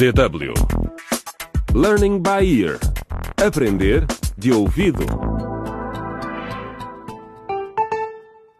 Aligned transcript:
DW 0.00 0.54
Learning 1.74 2.20
by 2.20 2.42
Ear 2.42 2.80
Aprender 3.36 4.06
de 4.38 4.50
ouvido 4.50 5.04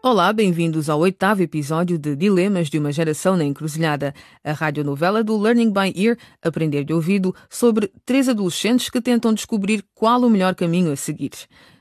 Olá, 0.03 0.31
bem-vindos 0.31 0.87
ao 0.87 0.99
oitavo 0.99 1.41
episódio 1.41 1.97
de 1.97 2.15
Dilemas 2.15 2.69
de 2.69 2.77
uma 2.77 2.91
Geração 2.91 3.35
na 3.35 3.43
Encruzilhada, 3.43 4.13
a 4.43 4.51
radionovela 4.51 5.23
do 5.23 5.35
Learning 5.35 5.73
by 5.73 5.91
Ear, 5.95 6.15
Aprender 6.43 6.83
de 6.83 6.93
Ouvido, 6.93 7.33
sobre 7.49 7.91
três 8.05 8.29
adolescentes 8.29 8.91
que 8.91 9.01
tentam 9.01 9.33
descobrir 9.33 9.83
qual 9.95 10.21
o 10.21 10.29
melhor 10.29 10.53
caminho 10.53 10.91
a 10.91 10.95
seguir. 10.95 11.31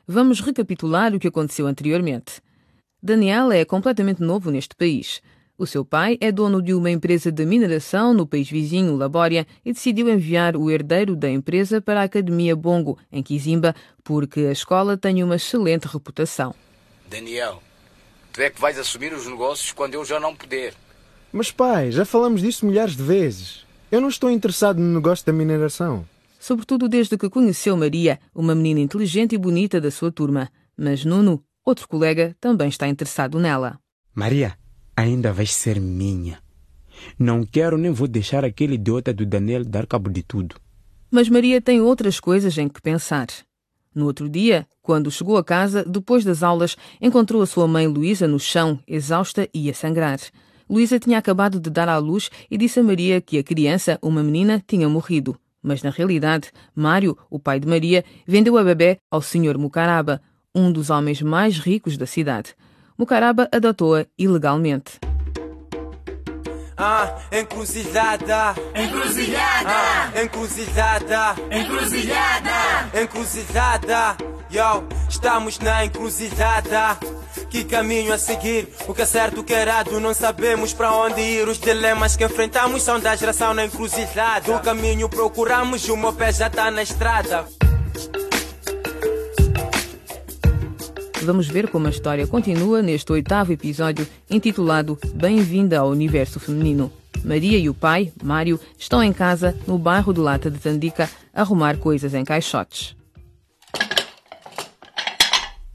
Vamos 0.08 0.40
recapitular 0.40 1.14
o 1.14 1.18
que 1.18 1.29
aconteceu 1.29 1.66
anteriormente. 1.66 2.40
Daniel 3.02 3.52
é 3.52 3.62
completamente 3.66 4.22
novo 4.22 4.50
neste 4.50 4.74
país. 4.74 5.20
O 5.61 5.66
seu 5.66 5.84
pai 5.84 6.16
é 6.22 6.32
dono 6.32 6.62
de 6.62 6.72
uma 6.72 6.90
empresa 6.90 7.30
de 7.30 7.45
mineração 7.45 8.14
no 8.14 8.27
país 8.27 8.48
vizinho, 8.48 8.96
Labória, 8.96 9.46
e 9.62 9.74
decidiu 9.74 10.09
enviar 10.09 10.56
o 10.56 10.70
herdeiro 10.70 11.14
da 11.14 11.28
empresa 11.28 11.83
para 11.83 12.00
a 12.00 12.05
Academia 12.05 12.56
Bongo, 12.56 12.98
em 13.12 13.23
Kizimba, 13.23 13.74
porque 14.02 14.41
a 14.41 14.52
escola 14.52 14.96
tem 14.96 15.23
uma 15.23 15.36
excelente 15.36 15.86
reputação. 15.86 16.55
Daniel, 17.10 17.62
tu 18.33 18.41
é 18.41 18.48
que 18.48 18.59
vais 18.59 18.78
assumir 18.78 19.12
os 19.12 19.27
negócios 19.27 19.70
quando 19.70 19.92
eu 19.92 20.02
já 20.02 20.19
não 20.19 20.34
puder. 20.34 20.73
Mas 21.30 21.52
pai, 21.52 21.92
já 21.92 22.06
falamos 22.06 22.41
disso 22.41 22.64
milhares 22.64 22.97
de 22.97 23.02
vezes. 23.02 23.66
Eu 23.92 24.00
não 24.00 24.08
estou 24.08 24.30
interessado 24.30 24.78
no 24.78 24.95
negócio 24.95 25.27
da 25.27 25.33
mineração. 25.34 26.08
Sobretudo 26.38 26.88
desde 26.88 27.19
que 27.19 27.28
conheceu 27.28 27.77
Maria, 27.77 28.19
uma 28.34 28.55
menina 28.55 28.80
inteligente 28.80 29.34
e 29.34 29.38
bonita 29.38 29.78
da 29.78 29.91
sua 29.91 30.11
turma. 30.11 30.50
Mas 30.74 31.05
Nuno, 31.05 31.45
outro 31.62 31.86
colega, 31.86 32.34
também 32.41 32.70
está 32.70 32.88
interessado 32.88 33.38
nela. 33.38 33.78
Maria, 34.14 34.56
ainda 34.96 35.32
vais 35.32 35.52
ser 35.52 35.80
minha. 35.80 36.38
Não 37.18 37.44
quero 37.44 37.78
nem 37.78 37.90
vou 37.90 38.06
deixar 38.06 38.44
aquele 38.44 38.74
idiota 38.74 39.12
do 39.12 39.24
Daniel 39.24 39.64
dar 39.64 39.86
cabo 39.86 40.10
de 40.10 40.22
tudo. 40.22 40.56
Mas 41.10 41.28
Maria 41.28 41.60
tem 41.60 41.80
outras 41.80 42.20
coisas 42.20 42.56
em 42.56 42.69
que 42.69 42.80
pensar. 42.80 43.27
No 43.92 44.06
outro 44.06 44.28
dia, 44.28 44.66
quando 44.82 45.10
chegou 45.10 45.36
a 45.36 45.42
casa, 45.42 45.84
depois 45.84 46.24
das 46.24 46.42
aulas, 46.42 46.77
encontrou 47.00 47.42
a 47.42 47.47
sua 47.47 47.66
mãe 47.66 47.88
Luísa 47.88 48.28
no 48.28 48.38
chão, 48.38 48.78
exausta 48.86 49.48
e 49.52 49.69
a 49.69 49.74
sangrar. 49.74 50.20
Luísa 50.69 51.00
tinha 51.00 51.19
acabado 51.19 51.58
de 51.58 51.69
dar 51.69 51.88
à 51.88 51.98
luz 51.98 52.30
e 52.48 52.56
disse 52.56 52.78
a 52.78 52.82
Maria 52.82 53.20
que 53.20 53.38
a 53.38 53.42
criança, 53.42 53.98
uma 54.00 54.22
menina, 54.22 54.62
tinha 54.64 54.88
morrido. 54.88 55.36
Mas 55.60 55.82
na 55.82 55.91
realidade, 55.91 56.52
Mário, 56.75 57.19
o 57.28 57.41
pai 57.41 57.58
de 57.58 57.66
Maria, 57.66 58.04
vendeu 58.25 58.56
a 58.56 58.62
bebê 58.62 58.98
ao 59.10 59.20
Sr. 59.20 59.58
Mucaraba, 59.58 60.22
um 60.54 60.70
dos 60.70 60.88
homens 60.88 61.20
mais 61.20 61.58
ricos 61.58 61.97
da 61.97 62.06
cidade. 62.06 62.54
Mucaraba 63.01 63.48
adotou-a 63.51 64.05
ilegalmente. 64.19 65.01
Ah, 66.77 67.17
encruzilhada. 67.33 68.55
Encruzilhada. 68.75 69.70
Ah, 69.70 70.23
encruzilhada. 70.23 71.34
Encruzilhada. 71.51 73.01
Encruzilhada. 73.01 74.17
Yo, 74.53 74.87
estamos 75.09 75.59
na 75.61 75.83
encruzilhada. 75.87 76.98
Que 77.48 77.65
caminho 77.65 78.12
a 78.12 78.19
seguir? 78.19 78.69
O 78.87 78.93
que 78.93 79.01
é 79.01 79.06
certo, 79.06 79.41
o 79.41 79.45
que 79.45 79.55
é 79.55 79.62
errado? 79.62 79.98
Não 79.98 80.12
sabemos 80.12 80.75
para 80.75 80.93
onde 80.93 81.23
ir. 81.23 81.48
Os 81.48 81.59
dilemas 81.59 82.17
que 82.17 82.25
enfrentamos 82.27 82.83
são 82.83 83.01
da 83.01 83.17
geração 83.17 83.55
na 83.55 83.65
encruzilhada. 83.65 84.55
O 84.55 84.61
caminho 84.61 85.09
procuramos 85.09 85.89
o 85.89 85.97
meu 85.97 86.12
pé 86.12 86.31
já 86.34 86.48
está 86.48 86.71
na 86.71 86.83
estrada. 86.83 87.48
Vamos 91.22 91.48
ver 91.48 91.68
como 91.68 91.86
a 91.86 91.90
história 91.90 92.26
continua 92.26 92.80
neste 92.80 93.12
oitavo 93.12 93.52
episódio, 93.52 94.08
intitulado 94.30 94.98
Bem-vinda 95.14 95.78
ao 95.78 95.90
Universo 95.90 96.40
Feminino. 96.40 96.90
Maria 97.22 97.58
e 97.58 97.68
o 97.68 97.74
pai, 97.74 98.10
Mário, 98.22 98.58
estão 98.78 99.04
em 99.04 99.12
casa, 99.12 99.54
no 99.66 99.78
bairro 99.78 100.14
do 100.14 100.22
Lata 100.22 100.50
de 100.50 100.58
Tandica, 100.58 101.10
a 101.34 101.42
arrumar 101.42 101.76
coisas 101.76 102.14
em 102.14 102.24
caixotes. 102.24 102.96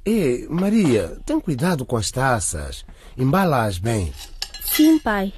Ei, 0.04 0.48
Maria, 0.50 1.18
tem 1.26 1.40
cuidado 1.40 1.86
com 1.86 1.96
as 1.96 2.10
taças. 2.10 2.84
Embala-as 3.16 3.78
bem. 3.78 4.12
Sim, 4.64 4.98
pai. 4.98 5.32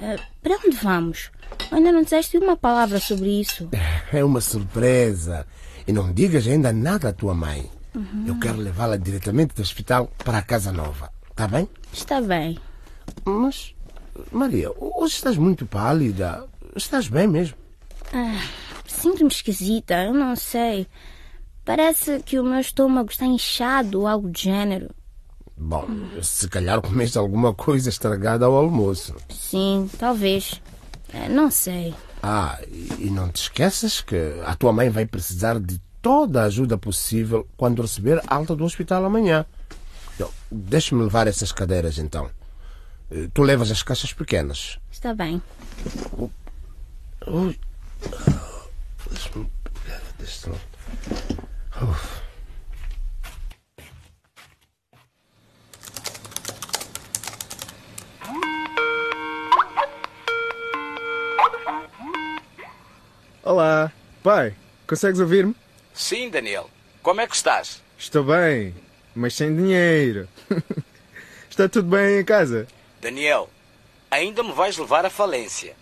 Eh, 0.00 0.16
para 0.42 0.56
onde 0.56 0.76
vamos? 0.76 1.30
Ainda 1.70 1.90
não 1.90 2.02
disseste 2.02 2.36
uma 2.36 2.56
palavra 2.56 3.00
sobre 3.00 3.40
isso. 3.40 3.68
É 4.10 4.24
uma 4.24 4.40
surpresa. 4.40 5.46
E 5.86 5.92
não 5.92 6.10
digas 6.10 6.46
ainda 6.46 6.72
nada 6.72 7.10
à 7.10 7.12
tua 7.12 7.34
mãe. 7.34 7.70
Eu 8.26 8.38
quero 8.38 8.58
levá-la 8.58 8.96
diretamente 8.96 9.54
do 9.54 9.62
hospital 9.62 10.10
para 10.24 10.38
a 10.38 10.42
casa 10.42 10.72
nova. 10.72 11.10
Tá 11.34 11.46
bem? 11.48 11.68
Está 11.92 12.20
bem. 12.20 12.58
Mas, 13.24 13.74
Maria, 14.32 14.70
hoje 14.78 15.14
estás 15.14 15.36
muito 15.36 15.66
pálida. 15.66 16.44
Estás 16.76 17.08
bem 17.08 17.26
mesmo? 17.26 17.56
Sinto-me 18.86 19.30
esquisita, 19.30 20.02
eu 20.04 20.14
não 20.14 20.34
sei. 20.36 20.86
Parece 21.64 22.20
que 22.20 22.38
o 22.38 22.44
meu 22.44 22.60
estômago 22.60 23.10
está 23.10 23.26
inchado 23.26 24.00
ou 24.00 24.06
algo 24.06 24.28
do 24.28 24.38
gênero. 24.38 24.90
Bom, 25.56 25.86
se 26.22 26.48
calhar 26.48 26.80
comeste 26.80 27.18
alguma 27.18 27.52
coisa 27.52 27.88
estragada 27.88 28.46
ao 28.46 28.54
almoço. 28.56 29.14
Sim, 29.28 29.90
talvez. 29.98 30.60
Eh, 31.12 31.28
Não 31.28 31.50
sei. 31.50 31.94
Ah, 32.22 32.58
e 32.98 33.10
não 33.10 33.28
te 33.28 33.42
esqueças 33.42 34.00
que 34.00 34.16
a 34.44 34.54
tua 34.56 34.72
mãe 34.72 34.88
vai 34.90 35.06
precisar 35.06 35.58
de 35.60 35.80
toda 36.02 36.42
a 36.42 36.46
ajuda 36.46 36.76
possível 36.78 37.46
quando 37.56 37.82
receber 37.82 38.22
alta 38.26 38.54
do 38.56 38.64
hospital 38.64 39.04
amanhã. 39.04 39.44
Então, 40.14 40.30
Deixa-me 40.50 41.02
levar 41.02 41.26
essas 41.26 41.52
cadeiras 41.52 41.98
então. 41.98 42.30
Eh, 43.10 43.28
Tu 43.32 43.42
levas 43.42 43.70
as 43.70 43.82
caixas 43.82 44.12
pequenas. 44.12 44.78
Está 44.90 45.14
bem. 45.14 45.42
Ui. 47.26 47.58
Deixa-me 49.10 49.48
pegar 49.64 50.00
deste 50.18 50.48
lado. 50.48 50.60
Uf. 51.82 52.18
Olá. 63.42 63.92
Pai, 64.22 64.54
consegues 64.86 65.20
ouvir-me? 65.20 65.54
Sim, 65.98 66.30
Daniel. 66.30 66.70
Como 67.02 67.20
é 67.20 67.26
que 67.26 67.34
estás? 67.34 67.82
Estou 67.98 68.22
bem, 68.22 68.72
mas 69.16 69.34
sem 69.34 69.54
dinheiro. 69.54 70.28
Está 71.50 71.68
tudo 71.68 71.88
bem 71.88 72.20
em 72.20 72.24
casa? 72.24 72.68
Daniel, 73.02 73.50
ainda 74.08 74.44
me 74.44 74.52
vais 74.52 74.78
levar 74.78 75.04
à 75.04 75.10
falência. 75.10 75.74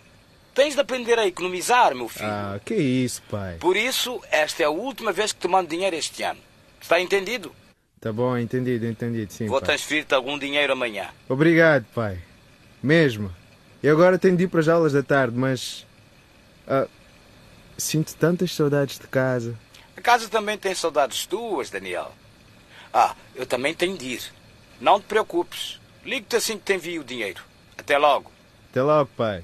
Tens 0.55 0.73
de 0.73 0.81
aprender 0.81 1.19
a 1.19 1.27
economizar, 1.27 1.93
meu 1.93 2.09
filho. 2.09 2.27
Ah, 2.27 2.59
que 2.65 2.73
isso, 2.73 3.21
pai. 3.29 3.57
Por 3.59 3.77
isso, 3.77 4.19
esta 4.31 4.63
é 4.63 4.65
a 4.65 4.71
última 4.71 5.11
vez 5.11 5.31
que 5.31 5.39
te 5.39 5.47
mando 5.47 5.69
dinheiro 5.69 5.95
este 5.95 6.23
ano. 6.23 6.39
Está 6.81 6.99
entendido? 6.99 7.53
Tá 8.01 8.11
bom, 8.11 8.35
entendido, 8.35 8.87
entendido, 8.87 9.31
sim, 9.31 9.45
Vou 9.45 9.61
transferir-te 9.61 10.15
algum 10.15 10.39
dinheiro 10.39 10.73
amanhã. 10.73 11.09
Obrigado, 11.29 11.85
pai. 11.93 12.17
Mesmo. 12.81 13.31
E 13.83 13.87
agora 13.87 14.17
tenho 14.17 14.35
de 14.35 14.45
ir 14.45 14.47
para 14.47 14.61
as 14.61 14.67
aulas 14.67 14.93
da 14.93 15.03
tarde, 15.03 15.37
mas... 15.37 15.85
ah, 16.67 16.87
sinto 17.77 18.15
tantas 18.15 18.51
saudades 18.51 18.97
de 18.97 19.07
casa. 19.07 19.55
A 20.07 20.09
casa 20.09 20.29
também 20.29 20.57
tem 20.57 20.73
saudades 20.73 21.25
tuas, 21.25 21.69
Daniel. 21.69 22.13
Ah, 22.93 23.13
eu 23.35 23.45
também 23.45 23.73
tenho 23.73 23.97
de 23.97 24.05
ir. 24.05 24.21
Não 24.79 25.01
te 25.01 25.03
preocupes. 25.03 25.81
Ligo-te 26.05 26.37
assim 26.37 26.57
que 26.57 26.63
te 26.63 26.75
envio 26.75 27.01
o 27.01 27.03
dinheiro. 27.03 27.43
Até 27.77 27.97
logo. 27.97 28.31
Até 28.71 28.81
logo, 28.81 29.09
pai. 29.17 29.43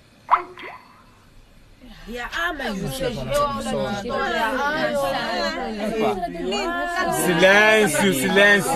Silêncio, 7.26 8.14
silêncio. 8.14 8.72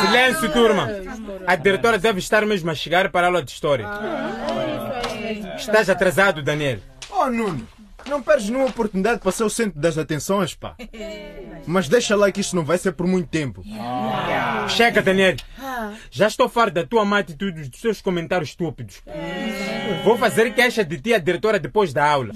Silêncio, 0.00 0.52
turma. 0.52 0.88
A 1.44 1.56
diretora 1.56 1.98
deve 1.98 2.20
estar 2.20 2.46
mesmo 2.46 2.70
a 2.70 2.74
chegar 2.76 3.10
para 3.10 3.26
a 3.26 3.30
aula 3.30 3.42
de 3.42 3.50
história. 3.50 3.84
Estás 5.56 5.90
atrasado, 5.90 6.40
Daniel. 6.40 6.78
Oh, 7.10 7.26
Nuno, 7.26 7.66
não 8.06 8.22
perdes 8.22 8.48
nenhuma 8.48 8.68
oportunidade 8.68 9.20
para 9.20 9.32
ser 9.32 9.44
o 9.44 9.50
centro 9.50 9.80
das 9.80 9.98
atenções, 9.98 10.54
pá. 10.54 10.74
Mas 11.66 11.88
deixa 11.88 12.16
lá 12.16 12.30
que 12.30 12.40
isto 12.40 12.56
não 12.56 12.64
vai 12.64 12.78
ser 12.78 12.92
por 12.92 13.06
muito 13.06 13.28
tempo. 13.28 13.62
Chega, 14.68 15.02
Daniel. 15.02 15.36
Já 16.10 16.26
estou 16.26 16.48
farto 16.48 16.74
da 16.74 16.86
tua 16.86 17.04
má 17.04 17.18
atitude 17.18 17.62
e 17.62 17.68
dos 17.68 17.80
teus 17.80 18.00
comentários 18.00 18.50
estúpidos. 18.50 19.02
Vou 20.04 20.16
fazer 20.16 20.54
queixa 20.54 20.84
de 20.84 20.98
ti 21.00 21.14
à 21.14 21.18
diretora 21.18 21.58
depois 21.58 21.92
da 21.92 22.08
aula. 22.08 22.32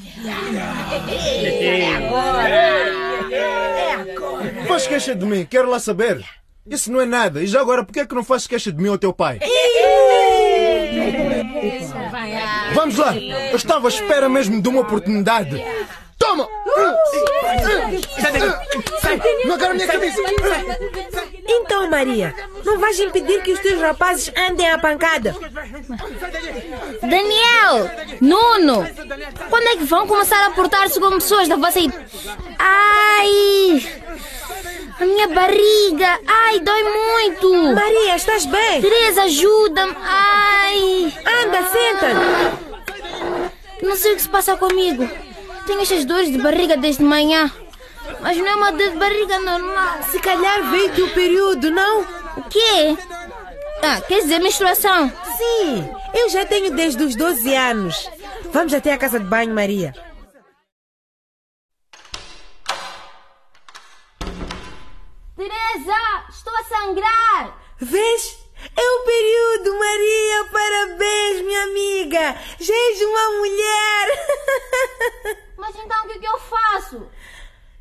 Faz 4.66 4.86
queixa 4.86 5.14
de 5.14 5.24
mim, 5.24 5.44
quero 5.44 5.68
lá 5.70 5.78
saber. 5.78 6.24
Isso 6.66 6.92
não 6.92 7.00
é 7.00 7.06
nada. 7.06 7.42
E 7.42 7.46
já 7.46 7.60
agora, 7.60 7.84
por 7.84 7.92
que 7.92 8.00
é 8.00 8.06
que 8.06 8.14
não 8.14 8.22
fazes 8.22 8.46
queixa 8.46 8.70
de 8.72 8.80
mim 8.80 8.88
ao 8.88 8.98
teu 8.98 9.12
pai? 9.12 9.40
Vamos 12.74 12.96
lá. 12.96 13.14
Eu 13.16 13.56
estava 13.56 13.88
à 13.88 13.90
espera 13.90 14.28
mesmo 14.28 14.60
de 14.60 14.68
uma 14.68 14.80
oportunidade. 14.80 15.62
Toma! 16.18 16.48
Não 19.44 19.58
quero 19.58 19.72
a 19.72 19.74
minha 19.74 19.86
camisa! 19.86 20.22
Então 21.48 21.90
Maria. 21.90 22.34
Não 22.64 22.78
vais 22.78 22.98
impedir 23.00 23.42
que 23.42 23.52
os 23.52 23.60
teus 23.60 23.80
rapazes 23.80 24.32
andem 24.36 24.70
à 24.70 24.78
pancada. 24.78 25.34
Daniel! 27.02 27.90
Nuno! 28.20 28.86
Quando 29.50 29.66
é 29.66 29.76
que 29.76 29.84
vão 29.84 30.06
começar 30.06 30.46
a 30.46 30.50
portar-se 30.50 31.00
como 31.00 31.16
pessoas 31.16 31.48
da 31.48 31.56
vossa 31.56 31.80
idade? 31.80 32.06
Ai! 32.58 34.01
A 35.02 35.04
minha 35.04 35.26
barriga! 35.26 36.20
Ai, 36.24 36.60
dói 36.60 36.82
muito! 36.84 37.52
Maria, 37.74 38.14
estás 38.14 38.46
bem? 38.46 38.80
Teresa, 38.80 39.24
ajuda-me! 39.24 39.96
Ai! 40.00 41.12
Anda, 41.42 41.64
senta! 41.64 42.06
Não 43.82 43.96
sei 43.96 44.12
o 44.12 44.14
que 44.14 44.22
se 44.22 44.28
passa 44.28 44.56
comigo. 44.56 45.10
Tenho 45.66 45.82
estas 45.82 46.04
dores 46.04 46.30
de 46.30 46.38
barriga 46.38 46.76
desde 46.76 47.02
manhã. 47.02 47.50
Mas 48.20 48.36
não 48.36 48.46
é 48.46 48.54
uma 48.54 48.70
dor 48.70 48.90
de 48.90 48.96
barriga 48.96 49.40
normal. 49.40 50.04
Se 50.08 50.20
calhar 50.20 50.70
veio-te 50.70 51.02
o 51.02 51.10
período, 51.10 51.72
não? 51.72 52.02
O 52.36 52.42
quê? 52.48 52.96
Ah, 53.82 54.00
quer 54.02 54.20
dizer 54.20 54.38
menstruação? 54.38 55.12
Sim, 55.36 55.90
eu 56.14 56.28
já 56.28 56.44
tenho 56.44 56.70
desde 56.76 57.02
os 57.02 57.16
12 57.16 57.52
anos. 57.56 58.08
Vamos 58.52 58.72
até 58.72 58.92
a 58.92 58.98
casa 58.98 59.18
de 59.18 59.26
banho, 59.26 59.52
Maria. 59.52 59.92
Estou 66.52 66.56
a 66.56 66.64
sangrar. 66.64 67.58
Vês? 67.78 68.38
É 68.76 68.80
o 68.80 69.04
período, 69.04 69.78
Maria. 69.78 70.44
Parabéns, 70.52 71.42
minha 71.42 71.62
amiga. 71.64 72.36
Já 72.60 72.74
és 72.74 73.02
uma 73.02 73.38
mulher. 73.38 74.26
Mas 75.56 75.74
então 75.76 76.04
o 76.04 76.08
que, 76.08 76.18
que 76.18 76.26
eu 76.26 76.38
faço? 76.38 77.06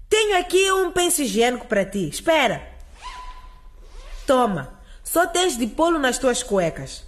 Tenho 0.09 0.37
aqui 0.39 0.71
um 0.71 0.91
penso 0.91 1.21
higiênico 1.21 1.67
para 1.67 1.85
ti. 1.85 2.09
Espera. 2.09 2.67
Toma. 4.25 4.79
Só 5.03 5.27
tens 5.27 5.57
de 5.57 5.67
pô-lo 5.67 5.99
nas 5.99 6.17
tuas 6.17 6.41
cuecas. 6.41 7.03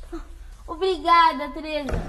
Obrigada, 0.67 1.49
Teresa. 1.49 2.03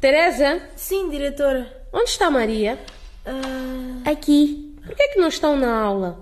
Teresa, 0.00 0.68
Sim, 0.76 1.08
diretora. 1.10 1.86
onde 1.92 2.10
está 2.10 2.30
Maria? 2.30 2.78
Ah, 3.26 4.10
Aqui. 4.10 4.76
Por 4.86 4.94
que, 4.96 5.02
é 5.02 5.08
que 5.08 5.20
não 5.20 5.28
estão 5.28 5.56
na 5.56 5.80
aula? 5.80 6.18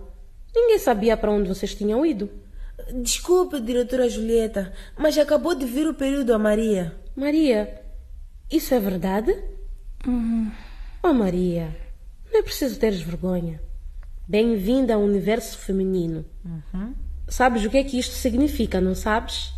Ninguém 0.54 0.78
sabia 0.78 1.16
para 1.16 1.30
onde 1.30 1.48
vocês 1.48 1.74
tinham 1.74 2.04
ido. 2.04 2.28
Desculpe, 2.92 3.60
diretora 3.60 4.08
Julieta, 4.08 4.72
mas 4.96 5.18
acabou 5.18 5.54
de 5.54 5.66
vir 5.66 5.86
o 5.86 5.94
período 5.94 6.32
a 6.32 6.38
Maria. 6.38 6.94
Maria, 7.14 7.82
isso 8.50 8.74
é 8.74 8.80
verdade? 8.80 9.34
Oh, 11.02 11.12
Maria, 11.12 11.76
não 12.32 12.40
é 12.40 12.42
preciso 12.42 12.78
teres 12.78 13.00
vergonha. 13.00 13.60
Bem-vinda 14.28 14.94
ao 14.94 15.00
universo 15.00 15.58
feminino. 15.58 16.24
Sabes 17.28 17.64
o 17.64 17.70
que 17.70 17.78
é 17.78 17.84
que 17.84 17.98
isto 17.98 18.14
significa, 18.14 18.80
não 18.80 18.94
sabes? 18.94 19.52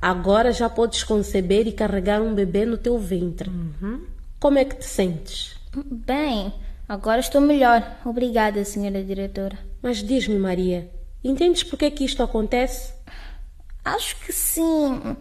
Agora 0.00 0.52
já 0.52 0.68
podes 0.68 1.02
conceber 1.04 1.66
e 1.66 1.72
carregar 1.72 2.20
um 2.20 2.34
bebê 2.34 2.64
no 2.64 2.78
teu 2.78 2.98
ventre. 2.98 3.50
Como 4.38 4.58
é 4.58 4.64
que 4.64 4.76
te 4.76 4.84
sentes? 4.84 5.56
Bem, 5.84 6.52
agora 6.88 7.20
estou 7.20 7.40
melhor. 7.40 7.98
Obrigada, 8.04 8.64
senhora 8.64 9.02
diretora. 9.02 9.58
Mas 9.82 10.02
diz-me, 10.02 10.38
Maria, 10.38 10.90
entendes 11.26 11.62
por 11.62 11.78
que 11.78 11.84
é 11.86 11.90
que 11.90 12.04
isto 12.04 12.22
acontece? 12.22 12.94
Acho 13.84 14.16
que 14.20 14.32
sim, 14.32 15.16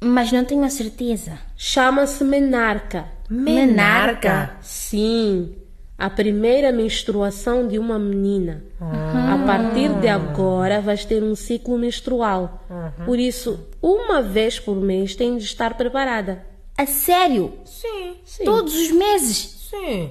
mas 0.00 0.30
não 0.30 0.44
tenho 0.44 0.64
a 0.64 0.70
certeza. 0.70 1.38
Chama-se 1.56 2.22
menarca. 2.24 3.06
Menarca? 3.28 4.56
Sim, 4.60 5.56
a 5.98 6.08
primeira 6.10 6.70
menstruação 6.70 7.66
de 7.66 7.78
uma 7.78 7.98
menina. 7.98 8.62
A 8.80 9.46
partir 9.46 9.88
de 10.00 10.08
agora 10.08 10.80
vais 10.80 11.04
ter 11.04 11.22
um 11.22 11.34
ciclo 11.34 11.76
menstrual. 11.78 12.64
Por 13.04 13.18
isso, 13.18 13.58
uma 13.82 14.22
vez 14.22 14.58
por 14.60 14.76
mês 14.76 15.14
tem 15.16 15.36
de 15.36 15.44
estar 15.44 15.76
preparada. 15.76 16.44
A 16.76 16.86
sério? 16.86 17.52
Sim, 17.64 18.16
Sim. 18.24 18.44
Todos 18.44 18.74
os 18.74 18.90
meses? 18.90 19.68
sim. 19.70 20.10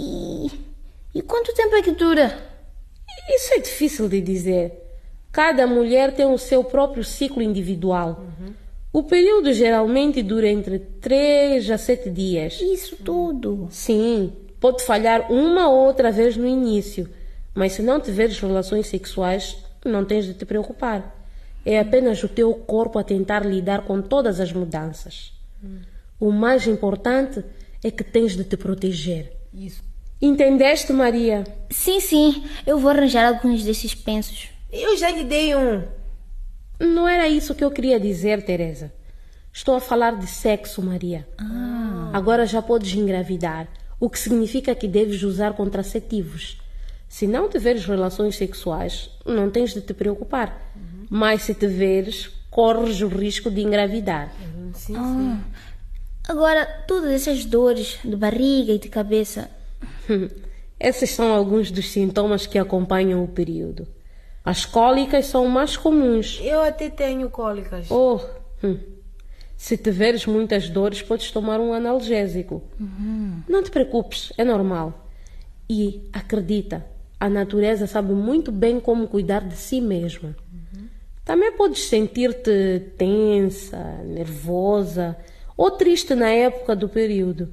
E, 0.00 0.50
e 1.14 1.22
quanto 1.22 1.52
tempo 1.54 1.74
é 1.74 1.82
que 1.82 1.90
dura? 1.92 2.38
Isso 3.28 3.54
é 3.54 3.58
difícil 3.58 4.08
de 4.08 4.20
dizer. 4.20 4.72
Cada 5.30 5.66
mulher 5.66 6.14
tem 6.14 6.26
o 6.26 6.38
seu 6.38 6.64
próprio 6.64 7.04
ciclo 7.04 7.42
individual. 7.42 8.24
O 8.92 9.02
período 9.02 9.52
geralmente 9.52 10.22
dura 10.22 10.48
entre 10.48 10.78
3 10.78 11.70
a 11.70 11.78
7 11.78 12.10
dias. 12.10 12.60
Isso 12.60 12.96
tudo. 12.96 13.68
Sim, 13.70 14.32
pode 14.58 14.82
falhar 14.82 15.30
uma 15.30 15.68
ou 15.68 15.86
outra 15.86 16.10
vez 16.10 16.36
no 16.36 16.46
início, 16.46 17.08
mas 17.54 17.72
se 17.72 17.82
não 17.82 18.00
tiveres 18.00 18.40
relações 18.40 18.86
sexuais, 18.86 19.58
não 19.84 20.04
tens 20.04 20.24
de 20.24 20.34
te 20.34 20.46
preocupar. 20.46 21.14
É 21.64 21.78
apenas 21.78 22.22
o 22.22 22.28
teu 22.28 22.54
corpo 22.54 22.98
a 22.98 23.04
tentar 23.04 23.44
lidar 23.44 23.82
com 23.82 24.00
todas 24.00 24.40
as 24.40 24.52
mudanças. 24.52 25.32
O 26.18 26.32
mais 26.32 26.66
importante 26.66 27.44
é 27.84 27.90
que 27.90 28.02
tens 28.02 28.34
de 28.36 28.44
te 28.44 28.56
proteger. 28.56 29.32
Isso. 29.52 29.87
Entendeste, 30.20 30.92
Maria? 30.92 31.44
Sim, 31.70 32.00
sim, 32.00 32.44
eu 32.66 32.78
vou 32.78 32.90
arranjar 32.90 33.26
alguns 33.28 33.62
desses 33.62 33.94
pensos. 33.94 34.48
Eu 34.72 34.96
já 34.96 35.10
lhe 35.10 35.24
dei 35.24 35.54
um. 35.54 35.82
Não 36.80 37.06
era 37.08 37.28
isso 37.28 37.54
que 37.54 37.64
eu 37.64 37.70
queria 37.70 37.98
dizer, 38.00 38.42
Teresa. 38.44 38.92
Estou 39.52 39.74
a 39.76 39.80
falar 39.80 40.16
de 40.16 40.26
sexo, 40.26 40.82
Maria. 40.82 41.26
Agora 42.12 42.46
já 42.46 42.60
podes 42.60 42.92
engravidar, 42.94 43.68
o 43.98 44.08
que 44.10 44.18
significa 44.18 44.74
que 44.74 44.86
deves 44.88 45.22
usar 45.22 45.54
contraceptivos. 45.54 46.60
Se 47.08 47.26
não 47.26 47.48
tiveres 47.48 47.84
relações 47.86 48.36
sexuais, 48.36 49.10
não 49.24 49.50
tens 49.50 49.72
de 49.72 49.80
te 49.80 49.94
preocupar. 49.94 50.72
Mas 51.08 51.42
se 51.42 51.54
tiveres, 51.54 52.28
corres 52.50 53.00
o 53.00 53.08
risco 53.08 53.50
de 53.50 53.62
engravidar. 53.62 54.32
Sim, 54.74 54.94
Ah. 54.96 55.38
Agora, 56.28 56.66
todas 56.86 57.10
essas 57.10 57.44
dores 57.46 57.98
de 58.04 58.14
barriga 58.14 58.72
e 58.72 58.78
de 58.78 58.88
cabeça. 58.88 59.50
Esses 60.80 61.10
são 61.10 61.32
alguns 61.32 61.70
dos 61.70 61.90
sintomas 61.90 62.46
que 62.46 62.58
acompanham 62.58 63.24
o 63.24 63.28
período. 63.28 63.86
As 64.44 64.64
cólicas 64.64 65.26
são 65.26 65.46
mais 65.46 65.76
comuns. 65.76 66.40
Eu 66.42 66.62
até 66.62 66.88
tenho 66.88 67.28
cólicas. 67.28 67.90
Oh, 67.90 68.20
hum. 68.62 68.78
se 69.56 69.76
tiveres 69.76 70.24
muitas 70.24 70.70
dores, 70.70 71.02
podes 71.02 71.30
tomar 71.30 71.60
um 71.60 71.72
analgésico. 71.72 72.62
Não 73.48 73.62
te 73.62 73.70
preocupes, 73.70 74.32
é 74.38 74.44
normal. 74.44 75.06
E 75.68 76.08
acredita, 76.12 76.86
a 77.20 77.28
natureza 77.28 77.86
sabe 77.86 78.12
muito 78.12 78.50
bem 78.50 78.80
como 78.80 79.08
cuidar 79.08 79.46
de 79.46 79.56
si 79.56 79.80
mesma. 79.80 80.34
Também 81.24 81.52
podes 81.52 81.84
sentir-te 81.84 82.92
tensa, 82.96 84.00
nervosa 84.02 85.14
ou 85.58 85.70
triste 85.70 86.14
na 86.14 86.30
época 86.30 86.74
do 86.74 86.88
período. 86.88 87.52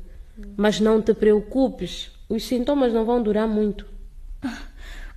Mas 0.56 0.80
não 0.80 1.02
te 1.02 1.14
preocupes, 1.14 2.10
os 2.30 2.44
sintomas 2.46 2.94
não 2.94 3.06
vão 3.06 3.22
durar 3.22 3.48
muito. 3.48 3.86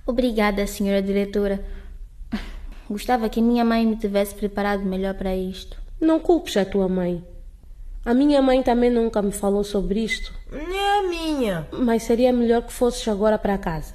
Obrigada, 0.05 0.65
senhora 0.67 1.01
diretora. 1.01 1.63
Gostava 2.89 3.29
que 3.29 3.39
a 3.39 3.43
minha 3.43 3.63
mãe 3.63 3.85
me 3.85 3.95
tivesse 3.95 4.33
preparado 4.33 4.83
melhor 4.83 5.13
para 5.13 5.35
isto. 5.35 5.77
Não 6.01 6.19
culpes 6.19 6.57
a 6.57 6.65
tua 6.65 6.87
mãe. 6.89 7.23
A 8.05 8.13
minha 8.13 8.41
mãe 8.41 8.63
também 8.63 8.89
nunca 8.89 9.21
me 9.21 9.31
falou 9.31 9.63
sobre 9.63 9.99
isto, 9.99 10.33
Nem 10.51 10.89
a 10.89 11.03
minha. 11.03 11.67
mas 11.71 12.03
seria 12.03 12.31
melhor 12.33 12.63
que 12.63 12.71
fosses 12.73 13.05
agora 13.07 13.37
para 13.37 13.57
casa. 13.57 13.93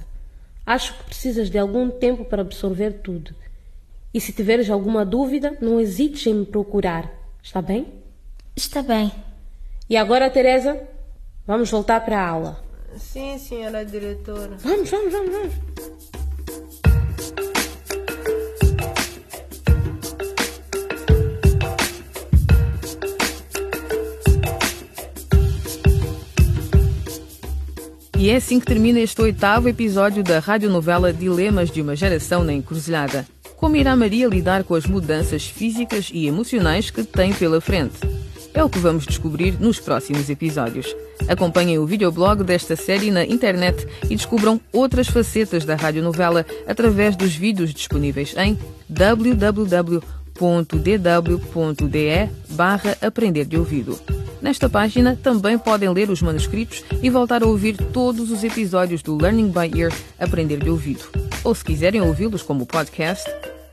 Acho 0.66 0.96
que 0.96 1.04
precisas 1.04 1.50
de 1.50 1.58
algum 1.58 1.90
tempo 1.90 2.24
para 2.24 2.42
absorver 2.42 3.00
tudo. 3.02 3.34
E 4.12 4.20
se 4.20 4.32
tiveres 4.32 4.70
alguma 4.70 5.04
dúvida, 5.04 5.56
não 5.60 5.80
hesites 5.80 6.26
em 6.26 6.34
me 6.34 6.46
procurar. 6.46 7.10
Está 7.42 7.60
bem? 7.60 7.92
Está 8.54 8.82
bem. 8.82 9.10
E 9.90 9.96
agora, 9.96 10.30
Teresa, 10.30 10.80
vamos 11.46 11.70
voltar 11.70 12.00
para 12.04 12.20
a 12.20 12.28
aula. 12.28 12.63
Sim, 12.98 13.38
senhora 13.38 13.84
diretora. 13.84 14.56
Vamos, 14.62 14.90
vamos, 14.90 15.12
vamos, 15.12 15.30
vamos. 15.30 15.54
E 28.16 28.30
é 28.30 28.36
assim 28.36 28.58
que 28.58 28.64
termina 28.64 29.00
este 29.00 29.20
oitavo 29.20 29.68
episódio 29.68 30.22
da 30.22 30.38
radionovela 30.38 31.12
Dilemas 31.12 31.70
de 31.70 31.82
uma 31.82 31.94
Geração 31.94 32.42
na 32.42 32.54
Encruzilhada. 32.54 33.26
Como 33.56 33.76
irá 33.76 33.94
Maria 33.94 34.26
lidar 34.28 34.64
com 34.64 34.74
as 34.74 34.86
mudanças 34.86 35.46
físicas 35.46 36.10
e 36.10 36.26
emocionais 36.26 36.90
que 36.90 37.04
tem 37.04 37.34
pela 37.34 37.60
frente? 37.60 38.13
É 38.54 38.62
o 38.62 38.68
que 38.68 38.78
vamos 38.78 39.04
descobrir 39.04 39.60
nos 39.60 39.80
próximos 39.80 40.30
episódios. 40.30 40.94
Acompanhem 41.28 41.78
o 41.78 41.86
videoblog 41.86 42.44
desta 42.44 42.76
série 42.76 43.10
na 43.10 43.24
internet 43.24 43.84
e 44.04 44.14
descubram 44.14 44.60
outras 44.72 45.08
facetas 45.08 45.64
da 45.64 45.74
radionovela 45.74 46.46
através 46.64 47.16
dos 47.16 47.34
vídeos 47.34 47.74
disponíveis 47.74 48.32
em 48.36 48.56
www.dw.de 48.88 50.14
barra 52.50 52.96
Aprender 53.02 53.44
de 53.44 53.58
Ouvido. 53.58 53.98
Nesta 54.40 54.68
página 54.68 55.18
também 55.20 55.58
podem 55.58 55.88
ler 55.88 56.10
os 56.10 56.22
manuscritos 56.22 56.84
e 57.02 57.10
voltar 57.10 57.42
a 57.42 57.46
ouvir 57.46 57.76
todos 57.76 58.30
os 58.30 58.44
episódios 58.44 59.02
do 59.02 59.16
Learning 59.16 59.50
by 59.50 59.80
Ear 59.80 59.92
Aprender 60.18 60.62
de 60.62 60.70
Ouvido. 60.70 61.08
Ou 61.42 61.54
se 61.54 61.64
quiserem 61.64 62.02
ouvi-los 62.02 62.42
como 62.42 62.66
podcast, 62.66 63.24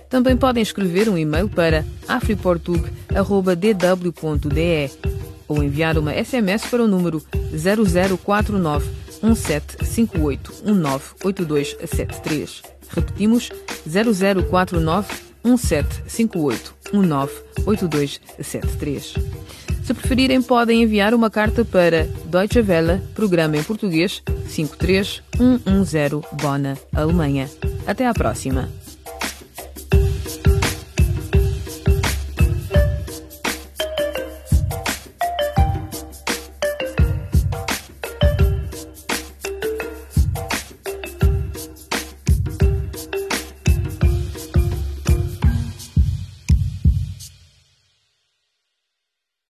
Também 0.10 0.38
podem 0.38 0.62
escrever 0.62 1.10
um 1.10 1.18
e-mail 1.18 1.50
para 1.50 1.84
afriportug.dw.de 2.08 4.92
ou 5.48 5.63
enviar 5.63 5.98
uma 5.98 6.13
SMS 6.13 6.68
para 6.68 6.84
o 6.84 6.88
número 6.88 7.20
0049 7.51 9.02
1758 9.24 10.63
198273. 10.65 12.62
Repetimos 12.89 13.50
0049 13.88 15.08
1758 15.44 16.75
198273. 16.94 19.13
Se 19.84 19.94
preferirem, 19.94 20.42
podem 20.42 20.84
enviar 20.84 21.13
uma 21.13 21.30
carta 21.30 21.65
para 21.65 22.06
Deutsche 22.25 22.62
Welle, 22.62 23.01
programa 23.13 23.58
em 23.58 23.63
português 23.63 24.24
53110 24.48 26.24
Bona, 26.42 26.77
Alemanha. 26.94 27.50
Até 27.86 28.08
à 28.08 28.13
próxima! 28.13 28.70